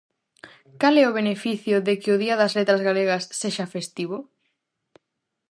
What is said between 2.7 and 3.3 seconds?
Galegas